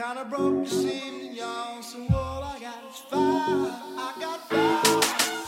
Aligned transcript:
Kind 0.00 0.18
of 0.18 0.30
broke 0.30 0.64
this 0.64 0.80
evening, 0.80 1.34
y'all. 1.34 1.82
So 1.82 1.98
all 2.14 2.42
I 2.42 2.58
got 2.58 2.80
is 2.88 3.04
fire. 3.04 3.20
I 3.20 4.14
got 4.18 4.40
fire. 4.48 5.02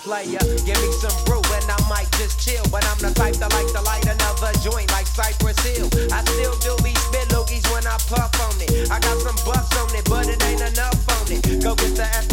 Player, 0.04 0.44
give 0.68 0.76
me 0.76 0.92
some 0.92 1.16
brew 1.24 1.40
and 1.56 1.64
I 1.72 1.80
might 1.88 2.12
just 2.20 2.36
chill. 2.36 2.60
But 2.70 2.84
I'm 2.84 2.98
the 2.98 3.16
type 3.16 3.32
that 3.40 3.48
like 3.56 3.72
to 3.72 3.80
light 3.80 4.04
another 4.04 4.52
joint 4.60 4.92
like 4.92 5.06
Cypress 5.06 5.56
Hill. 5.64 5.88
I 6.12 6.20
still 6.28 6.52
do 6.60 6.76
these 6.84 7.00
spit 7.00 7.32
loogies 7.32 7.64
when 7.72 7.86
I 7.88 7.96
puff 8.12 8.36
on 8.44 8.52
it. 8.60 8.92
I 8.92 9.00
got 9.00 9.16
some 9.24 9.40
bucks 9.48 9.72
on 9.80 9.88
it, 9.96 10.04
but 10.04 10.28
it 10.28 10.44
ain't 10.44 10.60
enough 10.60 11.00
on 11.16 11.32
it. 11.32 11.64
Go 11.64 11.74
get 11.74 11.96
the 11.96 12.04
S. 12.04 12.32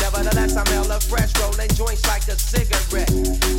Nevertheless, 0.00 0.56
I'm 0.56 0.66
hella 0.66 1.00
fresh, 1.00 1.32
rolling 1.40 1.68
joints 1.76 2.06
like 2.06 2.26
a 2.28 2.38
cigarette. 2.38 3.10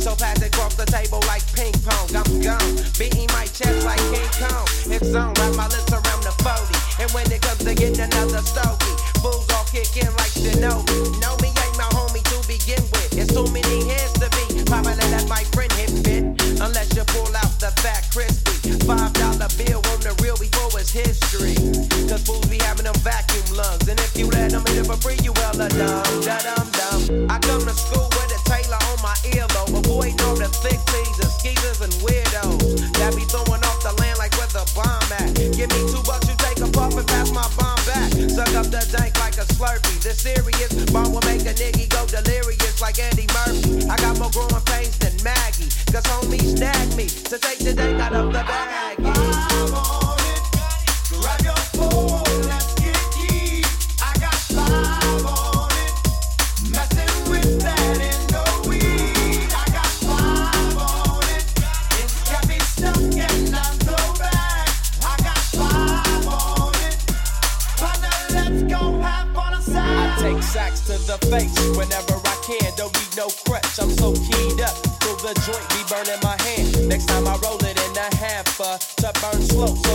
So 0.02 0.16
pass 0.16 0.42
it 0.42 0.54
across 0.54 0.74
the 0.74 0.86
table 0.86 1.20
like 1.26 1.46
ping 1.54 1.74
pong. 1.86 2.10
I'm 2.16 2.40
gone, 2.42 2.74
beating 2.98 3.30
my 3.30 3.46
chest 3.46 3.84
like 3.84 4.02
King 4.10 4.30
Kong. 4.42 4.66
It's 4.90 5.14
on, 5.14 5.34
wrap 5.34 5.54
my 5.54 5.68
lips 5.68 5.92
around 5.92 6.22
the 6.26 6.34
40. 6.42 6.75
And 6.98 7.10
when 7.12 7.30
it 7.30 7.42
comes 7.42 7.62
to 7.64 7.74
getting 7.74 8.00
another 8.00 8.40
stogie, 8.40 8.96
fools 9.20 9.48
all 9.52 9.64
kicking 9.64 10.08
like 10.16 10.32
Shinobi. 10.32 11.20
Know 11.20 11.36
me 11.42 11.48
ain't 11.48 11.76
my 11.76 11.88
homie 11.92 12.24
to 12.24 12.48
begin 12.48 12.82
with. 12.92 13.18
It's 13.18 13.32
too 13.32 13.46
many 13.52 13.84
hands 13.84 14.12
to 14.14 14.28
be. 14.32 14.64
Probably 14.64 14.96
let 15.12 15.28
my 15.28 15.44
friend 15.52 15.72
hit 15.72 15.90
fit. 16.04 16.24
Unless 16.60 16.96
you 16.96 17.04
pull 17.04 17.34
out 17.36 17.52
the 17.60 17.70
fat 17.82 18.08
Chris. 18.12 18.35
close. 79.56 79.85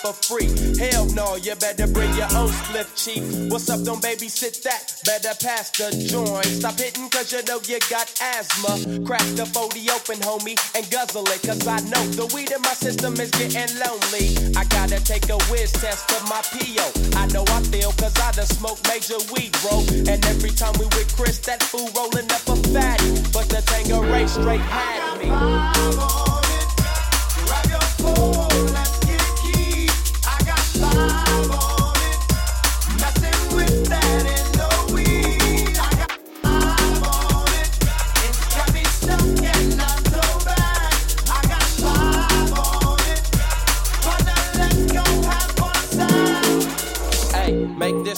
For 0.00 0.14
free. 0.14 0.48
Hell 0.78 1.04
no, 1.12 1.36
you 1.36 1.54
better 1.56 1.86
bring 1.86 2.14
your 2.16 2.28
own 2.32 2.48
split 2.48 2.86
chief. 2.96 3.20
What's 3.52 3.68
up, 3.68 3.82
don't 3.84 4.00
babysit 4.00 4.62
that? 4.62 4.96
Better 5.04 5.36
pass 5.44 5.68
the 5.76 5.92
joint. 6.08 6.46
Stop 6.46 6.78
hitting 6.78 7.10
cause 7.10 7.32
you 7.32 7.42
know 7.44 7.60
you 7.68 7.76
got 7.90 8.08
asthma. 8.16 9.04
Crack 9.04 9.20
the 9.36 9.44
40 9.44 9.90
open, 9.90 10.16
homie, 10.24 10.56
and 10.72 10.88
guzzle 10.90 11.28
it. 11.28 11.42
Cause 11.42 11.66
I 11.68 11.80
know 11.92 12.00
the 12.16 12.32
weed 12.32 12.50
in 12.50 12.62
my 12.62 12.72
system 12.72 13.12
is 13.20 13.30
getting 13.36 13.68
lonely. 13.76 14.56
I 14.56 14.64
gotta 14.72 15.04
take 15.04 15.28
a 15.28 15.36
whiz 15.52 15.72
test 15.72 16.08
for 16.08 16.22
my 16.32 16.40
PO. 16.48 16.86
I 17.18 17.26
know 17.28 17.44
I 17.52 17.60
feel 17.68 17.92
cause 18.00 18.16
I 18.16 18.32
done 18.32 18.46
smoked 18.46 18.88
major 18.88 19.20
weed, 19.36 19.52
bro. 19.60 19.84
And 20.08 20.24
every 20.32 20.56
time 20.56 20.72
we 20.80 20.86
with 20.96 21.12
Chris, 21.12 21.38
that 21.44 21.62
fool 21.62 21.92
rolling 21.92 22.30
up 22.32 22.48
a 22.48 22.56
fatty. 22.72 23.10
But 23.36 23.52
the 23.52 23.60
Tanqueray 23.68 24.29
straight 24.30 24.60
had 24.60 25.18
me. 25.18 25.30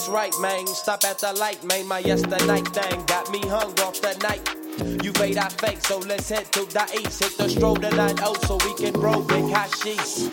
Right, 0.09 0.33
man. 0.41 0.67
Stop 0.67 1.05
at 1.05 1.19
the 1.19 1.33
light, 1.33 1.65
man. 1.65 1.89
My 1.89 2.01
yesterday 2.01 2.61
thing 2.61 3.05
got 3.07 3.31
me 3.31 3.41
hung 3.41 3.73
off 3.81 4.01
the 4.01 4.15
night. 4.23 4.47
You 4.83 5.13
fade, 5.13 5.39
I 5.39 5.49
fake, 5.49 5.81
so 5.87 5.99
let's 5.99 6.29
head 6.29 6.51
to 6.53 6.65
the 6.67 6.83
east. 6.99 7.23
Hit 7.23 7.39
the 7.39 7.49
stroll 7.49 7.77
to 7.77 7.91
9 7.91 8.17
so 8.43 8.59
we 8.67 8.75
can 8.75 8.99
roll 8.99 9.23
big 9.23 9.47
hashish. 9.47 10.27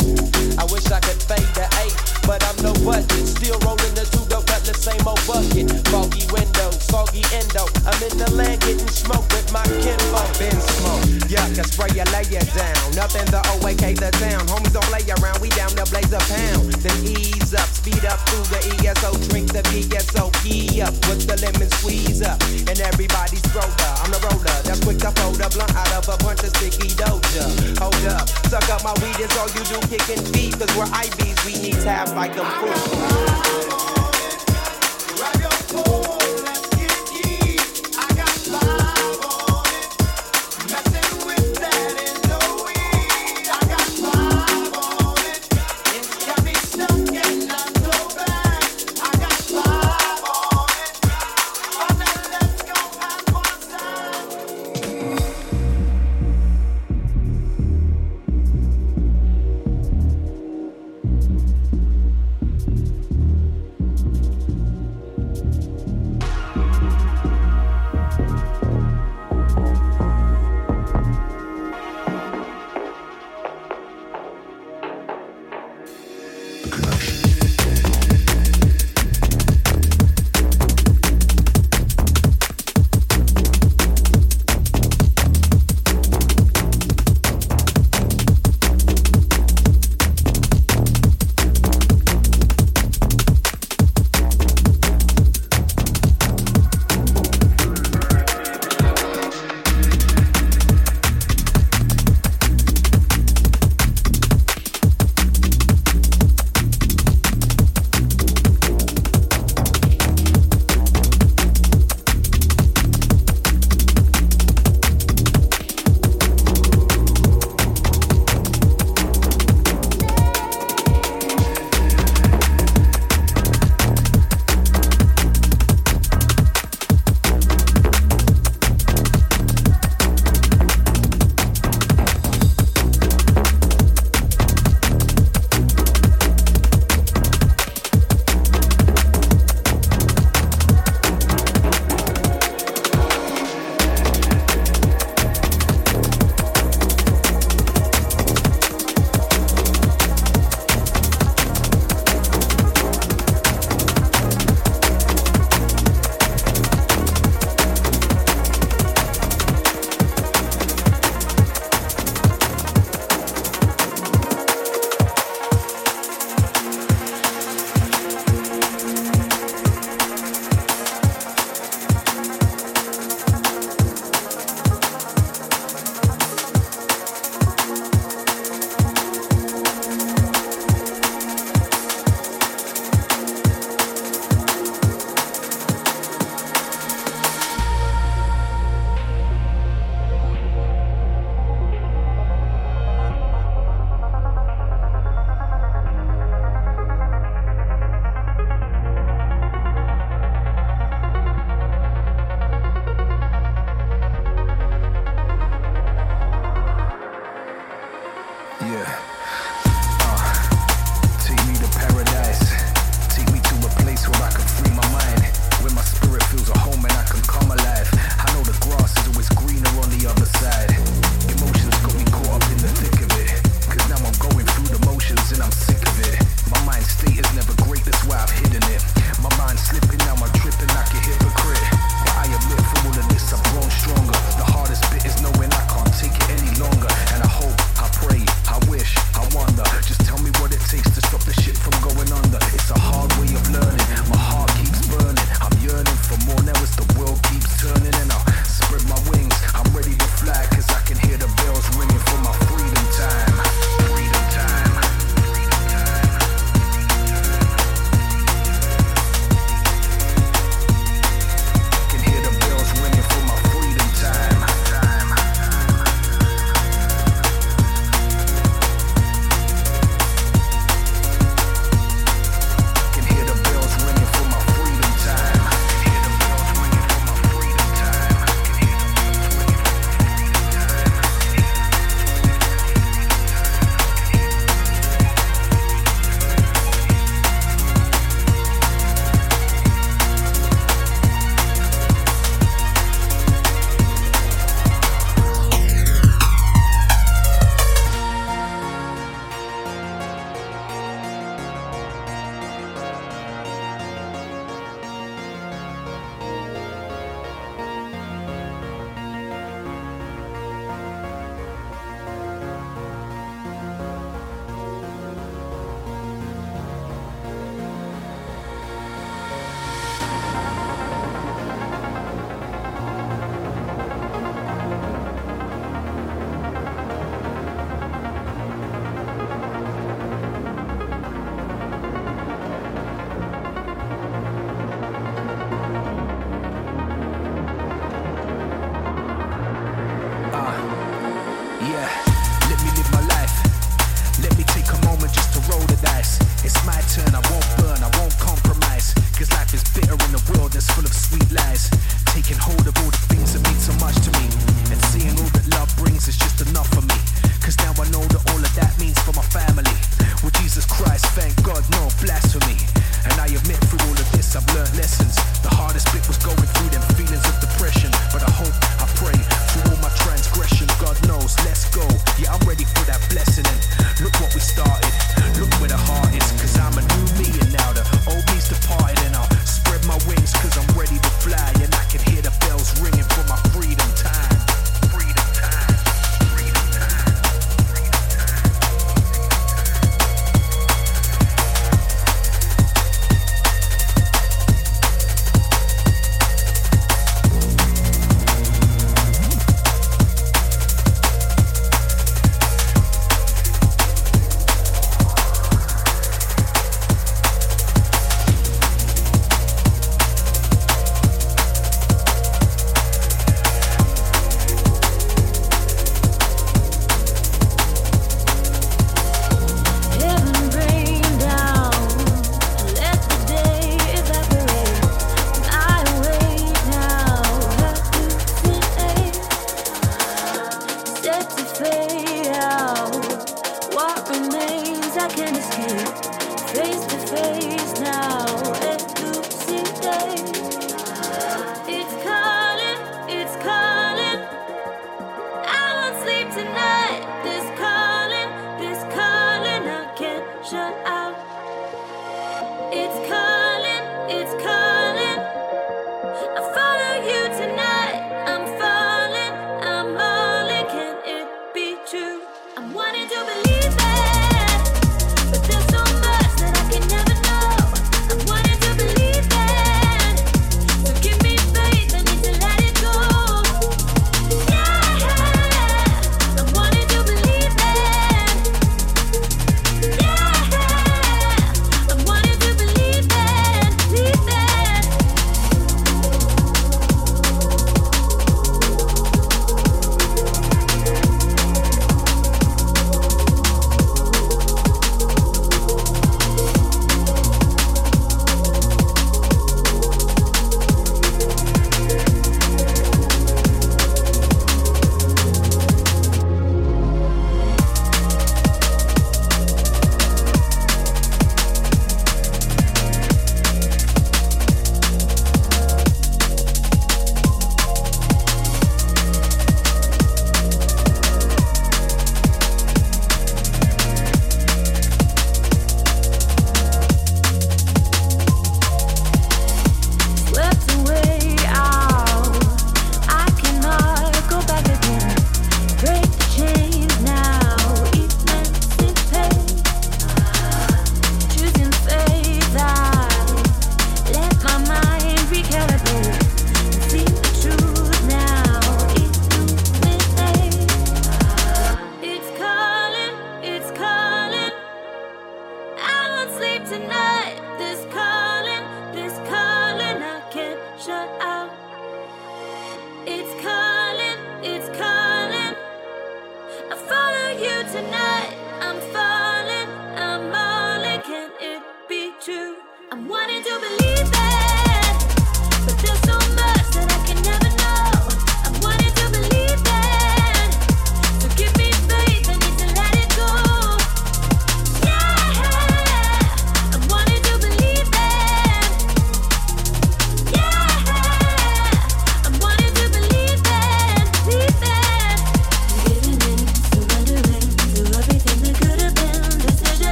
I 0.57 0.65
wish 0.73 0.89
I 0.89 0.99
could 1.05 1.21
fade 1.21 1.45
the 1.53 1.69
8, 1.69 2.25
but 2.25 2.41
I'm 2.41 2.57
no 2.65 2.73
budget. 2.81 3.29
Still 3.29 3.59
rolling 3.61 3.93
the 3.93 4.09
2 4.09 4.25
dope 4.25 4.49
cut 4.49 4.65
the 4.65 4.73
same 4.73 5.05
old 5.05 5.21
bucket. 5.29 5.69
Foggy 5.93 6.25
window, 6.33 6.71
soggy 6.81 7.21
endo. 7.29 7.69
I'm 7.85 8.01
in 8.01 8.17
the 8.17 8.29
land 8.33 8.61
getting 8.65 8.89
smoke 8.89 9.29
with 9.29 9.53
my 9.53 9.61
kinfolk. 9.85 10.29
Been 10.41 10.57
smoke, 10.81 11.05
yuck, 11.29 11.53
I 11.53 11.63
spray 11.69 11.93
you, 11.93 12.07
lay 12.09 12.25
you 12.33 12.41
down. 12.57 12.97
Up 12.97 13.13
in 13.13 13.29
the 13.29 13.41
OAK, 13.53 14.01
the 14.01 14.09
town. 14.17 14.49
Homies 14.49 14.73
don't 14.73 14.89
lay 14.89 15.05
around, 15.21 15.37
we 15.45 15.53
down 15.53 15.69
to 15.77 15.85
blaze 15.93 16.09
a 16.09 16.21
pound. 16.25 16.73
Then 16.81 16.97
ease 17.05 17.53
up, 17.53 17.69
speed 17.69 18.01
up 18.09 18.17
through 18.25 18.49
the 18.49 18.61
ESO. 18.81 19.13
Drink 19.29 19.53
the 19.53 19.61
VSOP 19.69 20.81
up 20.81 20.95
with 21.05 21.29
the 21.29 21.37
lemon 21.37 21.69
squeeze 21.77 22.25
up. 22.25 22.41
And 22.65 22.81
everybody's 22.81 23.45
roller. 23.53 23.93
I'm 24.01 24.09
the 24.09 24.19
roller 24.25 24.38
that's 24.43 24.79
quick 24.83 24.97
to 24.99 25.11
fold 25.11 25.41
a 25.41 25.49
blunt 25.49 25.75
out 25.75 25.91
of 25.93 26.07
a 26.07 26.17
bunch 26.23 26.43
of 26.43 26.49
sticky 26.55 26.89
doja. 26.95 27.45
Hold 27.79 28.05
up, 28.07 28.27
suck 28.47 28.69
up 28.69 28.83
my 28.83 28.93
weed, 29.01 29.19
it's 29.19 29.37
all 29.37 29.49
you 29.49 29.63
do, 29.65 29.79
kicking 29.87 30.23
feet. 30.33 30.57
Cause 30.59 30.75
we're 30.75 30.85
IVs, 30.85 31.45
we 31.45 31.53
need 31.61 31.81
tabs 31.83 32.13
like 32.13 32.35
them 32.35 32.45
fruit. 32.59 33.19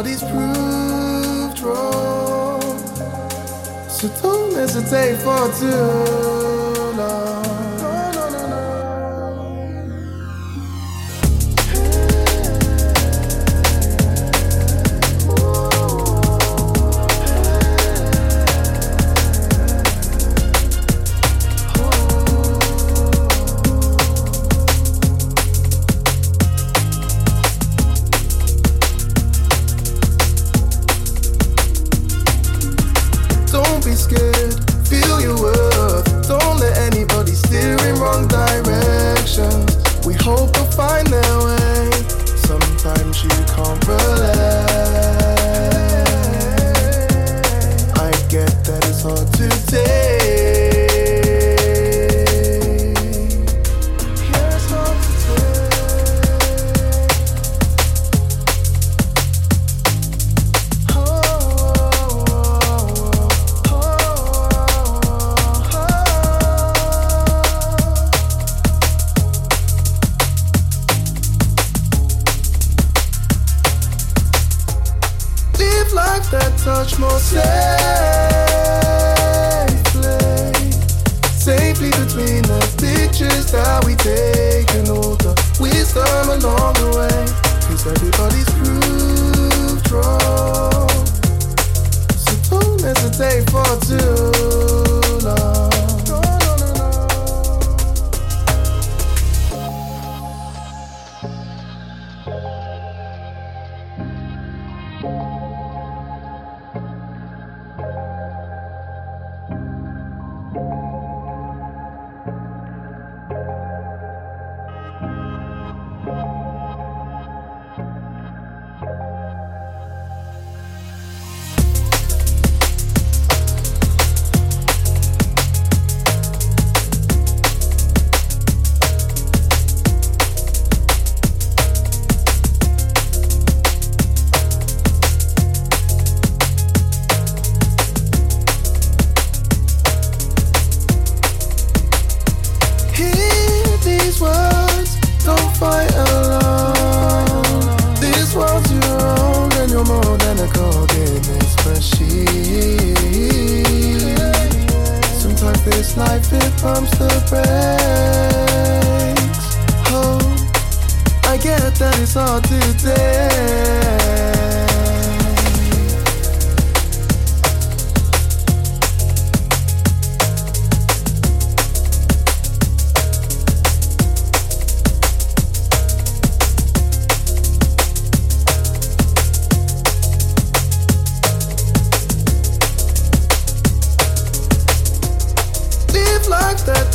all 0.00 0.04
proof. 0.22 0.49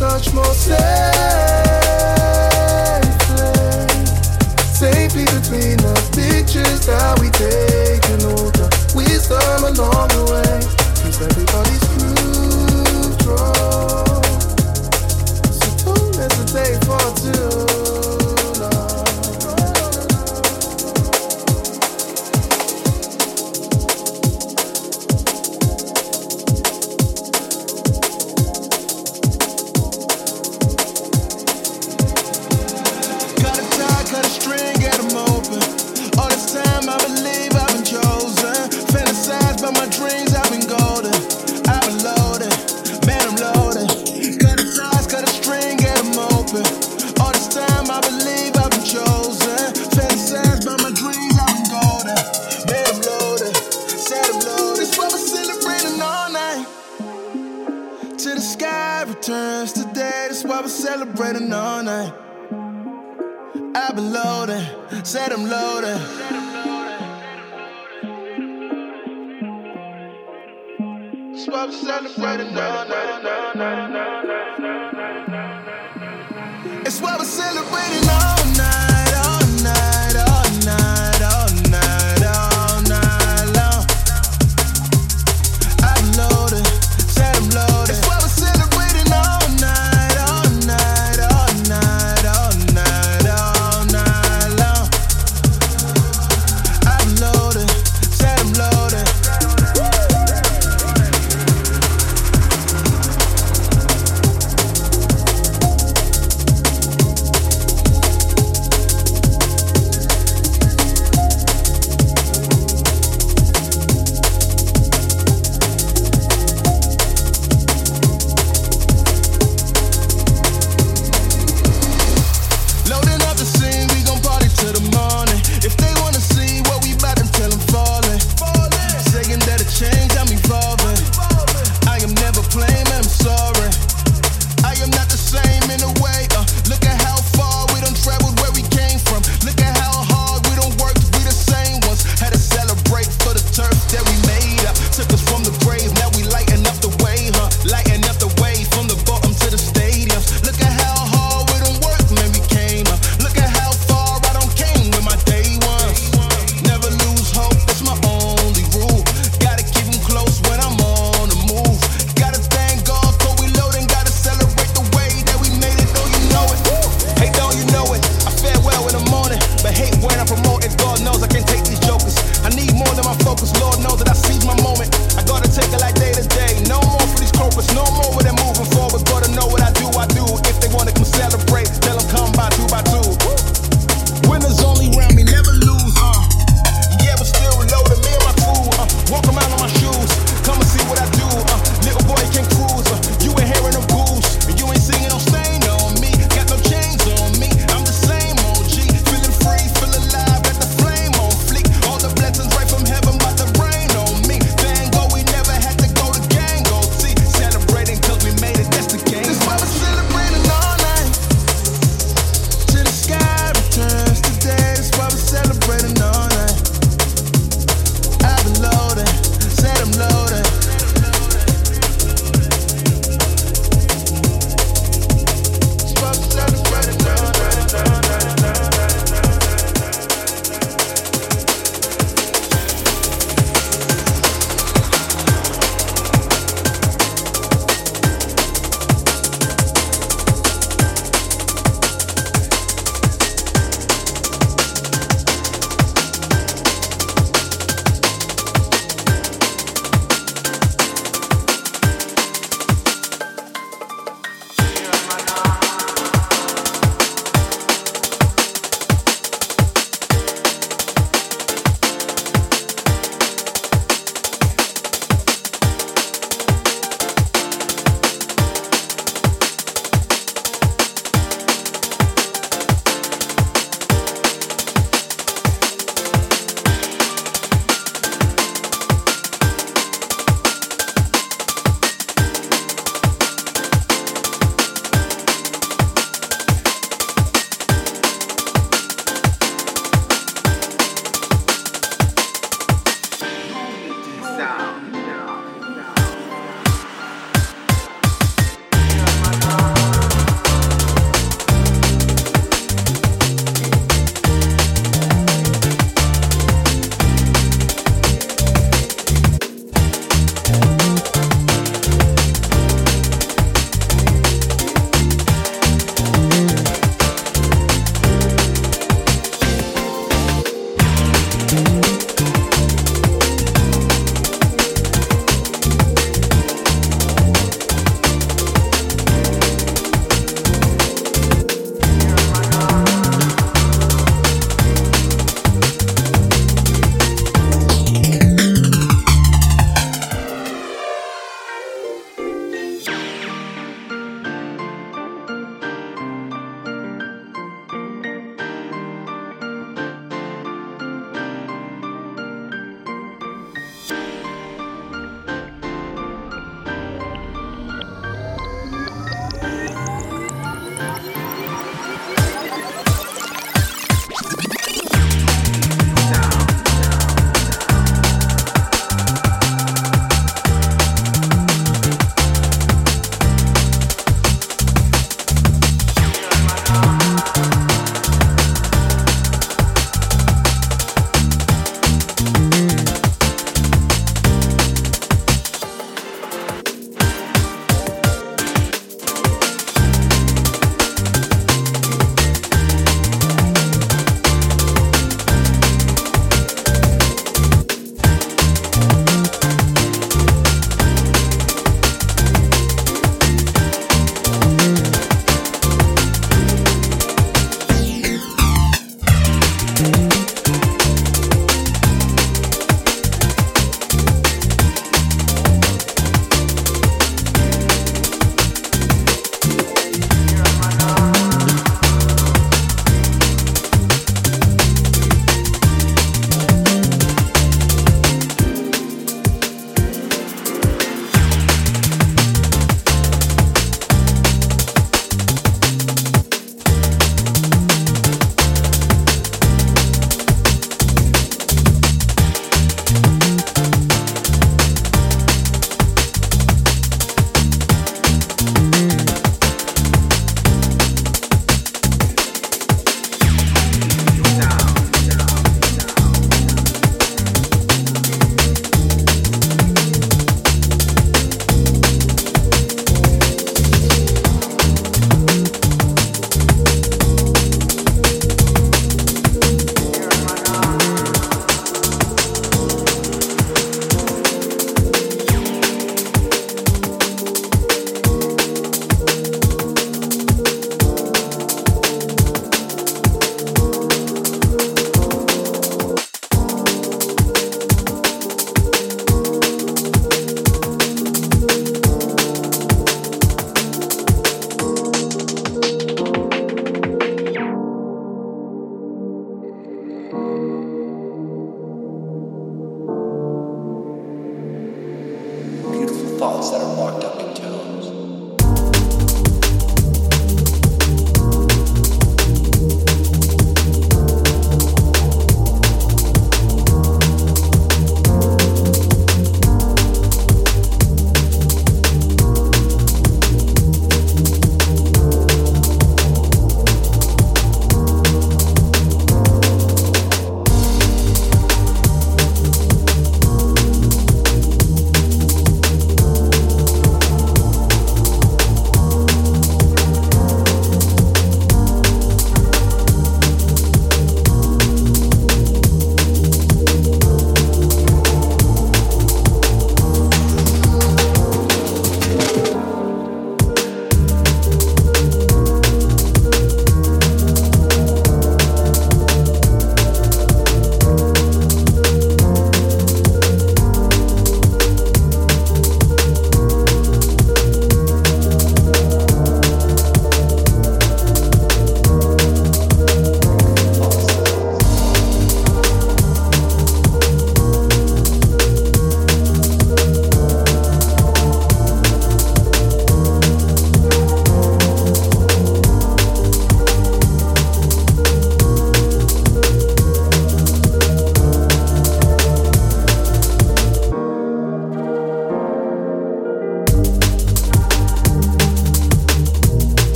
such 0.00 0.32
more 0.32 0.54
safely, 0.54 0.80
safely 4.72 5.26
between 5.26 5.76
the 5.76 5.92
pictures 6.16 6.86
that 6.86 7.20
we 7.20 7.28
take 7.28 8.02
and 8.08 8.24
all 8.32 8.50
the 8.56 8.66
wisdom 8.96 9.60
along 9.62 10.08
the 10.08 10.24
way. 10.32 10.56
Cause 11.04 11.20
everybody's 11.20 11.84
through. 11.92 13.12
So 15.52 15.68
don't 15.84 16.16
hesitate 16.16 16.80
for 16.86 17.04
two. 17.20 17.39
celebrating. 71.90 73.09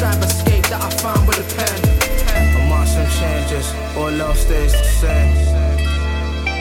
cyberscape 0.00 0.66
that 0.70 0.80
I 0.80 0.88
found 1.04 1.28
with 1.28 1.44
a 1.44 1.48
pen. 1.60 1.78
I'm 2.56 2.72
on 2.72 2.86
some 2.86 3.10
changes, 3.20 3.66
all 3.94 4.08
else 4.08 4.40
stays 4.40 4.72
the 4.72 4.84
same. 5.02 5.30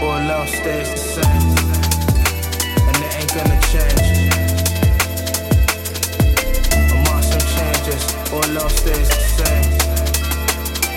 All 0.04 0.20
else 0.36 0.52
stays 0.52 0.90
the 0.92 1.00
same. 1.16 1.48
And 2.88 2.98
it 3.00 3.12
ain't 3.16 3.32
gonna 3.32 3.60
change. 3.72 4.08
I'm 6.92 7.08
on 7.16 7.24
some 7.24 7.46
changes, 7.56 8.04
all 8.36 8.58
else 8.60 8.76
stays 8.76 9.08
the 9.08 9.24
same. 9.40 9.68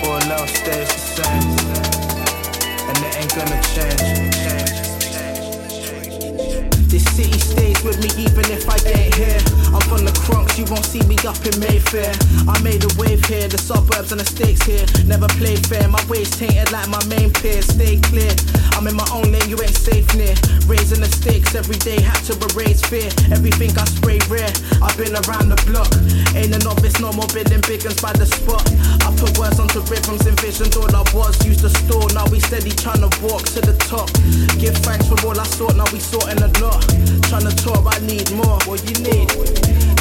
All 0.03 0.31
else 0.37 0.51
stays 0.51 0.89
the 0.91 1.03
same. 1.15 1.47
And 2.89 2.97
it 3.07 3.13
ain't 3.21 3.33
gonna 3.39 3.61
change, 3.71 4.35
change. 4.43 4.82
This 6.93 7.09
city 7.17 7.39
stays 7.41 7.81
with 7.81 7.97
me 8.05 8.05
even 8.21 8.45
if 8.53 8.69
I 8.69 8.77
ain't 8.85 9.17
here. 9.17 9.41
I'm 9.73 9.81
from 9.89 10.05
the 10.05 10.13
crunks, 10.13 10.61
you 10.61 10.65
won't 10.69 10.85
see 10.85 11.01
me 11.09 11.17
up 11.25 11.41
in 11.41 11.57
Mayfair. 11.57 12.13
I 12.45 12.53
made 12.61 12.85
a 12.85 12.91
wave 13.01 13.25
here, 13.25 13.49
the 13.49 13.57
suburbs 13.57 14.13
and 14.13 14.21
the 14.21 14.29
stakes 14.29 14.61
here. 14.61 14.85
Never 15.09 15.25
played 15.41 15.65
fair, 15.65 15.89
my 15.89 15.97
ways 16.05 16.29
tainted 16.29 16.69
like 16.69 16.85
my 16.93 17.01
main 17.09 17.33
peers. 17.33 17.65
Stay 17.65 17.97
clear, 17.97 18.29
I'm 18.77 18.85
in 18.85 18.93
my 18.93 19.09
own 19.09 19.25
lane, 19.33 19.49
you 19.49 19.57
ain't 19.57 19.73
safe 19.73 20.05
near. 20.13 20.37
Raising 20.69 21.01
the 21.01 21.09
stakes 21.09 21.57
every 21.57 21.81
day, 21.81 21.97
had 21.97 22.21
to 22.29 22.37
erase 22.53 22.85
fear. 22.85 23.09
Everything 23.33 23.73
I 23.73 23.89
spray 23.89 24.21
rare, 24.29 24.53
I've 24.77 24.93
been 24.93 25.17
around 25.17 25.49
the 25.49 25.57
block. 25.65 25.89
Ain't 26.37 26.53
a 26.53 26.61
novice, 26.61 27.01
no 27.01 27.09
more 27.09 27.25
building 27.33 27.65
biggins 27.65 27.97
by 27.97 28.13
the 28.13 28.29
spot. 28.29 28.69
I 29.01 29.09
put 29.17 29.33
words 29.41 29.57
onto 29.57 29.81
rhythms, 29.89 30.29
envisioned 30.29 30.77
all 30.77 30.93
I 30.93 31.01
was. 31.09 31.41
Used 31.41 31.65
the 31.65 31.73
store, 31.73 32.05
now 32.13 32.29
we 32.29 32.37
steady 32.37 32.69
trying 32.69 33.01
to 33.01 33.09
walk 33.25 33.49
to 33.57 33.65
the 33.65 33.73
top. 33.89 34.13
Give 34.61 34.77
thanks 34.85 35.09
for 35.09 35.17
all 35.25 35.33
I 35.41 35.47
sought, 35.49 35.73
now 35.73 35.89
we 35.89 35.97
sorting 35.97 36.37
a 36.37 36.53
lot. 36.61 36.82
Trying 37.29 37.47
to 37.49 37.55
talk, 37.55 37.83
I 37.89 37.99
need 38.05 38.31
more. 38.31 38.59
What 38.65 38.83
you 38.83 38.95
need? 39.03 39.29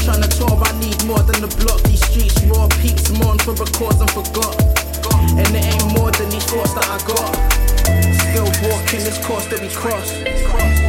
Trying 0.04 0.22
to 0.22 0.28
talk, 0.28 0.60
I 0.66 0.72
need 0.80 1.02
more 1.04 1.22
than 1.22 1.40
the 1.40 1.50
block. 1.62 1.82
These 1.82 2.04
streets 2.06 2.42
raw, 2.44 2.68
peaks 2.80 3.10
mourn 3.10 3.38
for 3.38 3.52
records 3.54 4.00
and 4.00 4.10
forgot. 4.10 4.56
And 5.38 5.48
it 5.54 5.64
ain't 5.64 5.98
more 5.98 6.10
than 6.10 6.28
these 6.30 6.44
thoughts 6.44 6.74
that 6.74 6.86
I 6.86 6.98
got. 7.06 7.32
Still 8.30 8.50
walking 8.68 9.04
this 9.04 9.18
course 9.24 9.46
that 9.46 9.60
we 9.60 9.68
crossed. 9.68 10.81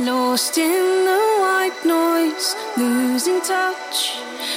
Lost 0.00 0.56
in 0.56 1.04
the 1.04 1.20
white 1.40 1.84
noise, 1.84 2.56
losing 2.74 3.42
touch 3.42 4.16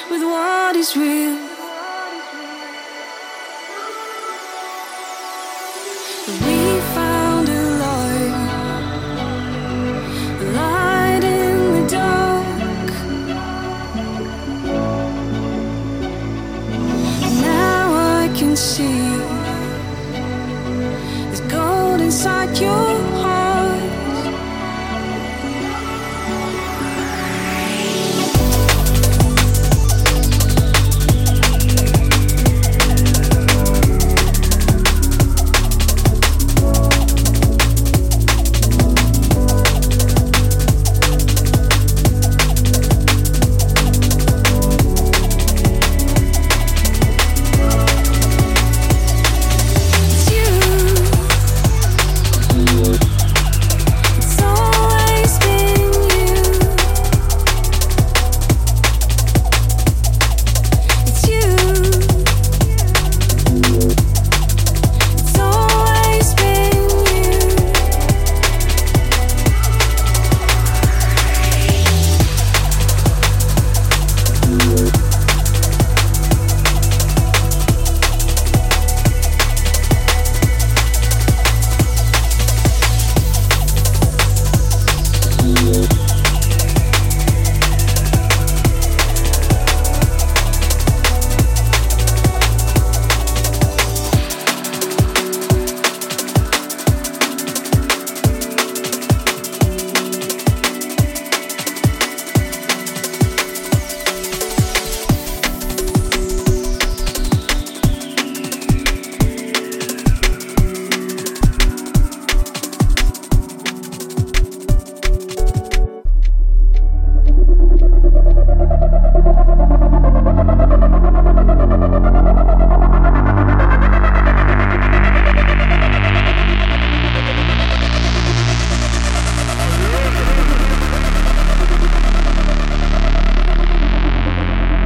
with 0.09 0.23
what 0.23 0.73
is 0.77 0.95
real. 0.95 1.52